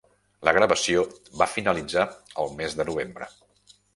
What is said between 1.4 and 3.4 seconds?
va finalitzar el mes de novembre.